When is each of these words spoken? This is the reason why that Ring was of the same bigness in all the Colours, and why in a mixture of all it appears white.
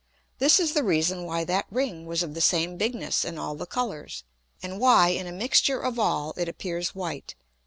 This 0.39 0.59
is 0.59 0.73
the 0.73 0.83
reason 0.83 1.25
why 1.25 1.43
that 1.43 1.67
Ring 1.69 2.07
was 2.07 2.23
of 2.23 2.33
the 2.33 2.41
same 2.41 2.75
bigness 2.75 3.23
in 3.23 3.37
all 3.37 3.53
the 3.53 3.67
Colours, 3.67 4.23
and 4.63 4.79
why 4.79 5.09
in 5.09 5.27
a 5.27 5.31
mixture 5.31 5.79
of 5.81 5.99
all 5.99 6.33
it 6.37 6.49
appears 6.49 6.95
white. 6.95 7.35